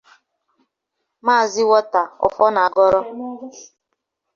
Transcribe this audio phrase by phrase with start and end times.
[1.25, 2.99] maazị Walter Ọfọnagọrọ